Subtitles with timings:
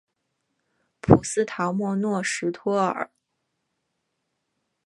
[0.99, 3.11] 普斯陶莫诺什托尔。